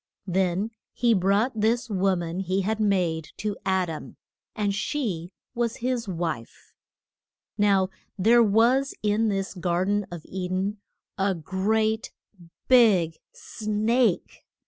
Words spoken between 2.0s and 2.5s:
man